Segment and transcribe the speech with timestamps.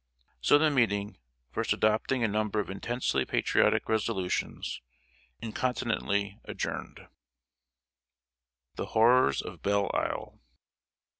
[0.41, 1.19] So the meeting,
[1.51, 4.81] first adopting a number of intensely patriotic resolutions,
[5.43, 6.97] incontinently adjourned.
[7.01, 7.09] [Sidenote:
[8.77, 10.39] THE HORRORS OF BELLE ISLE.